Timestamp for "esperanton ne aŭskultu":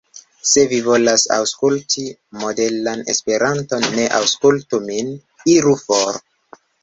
3.13-4.79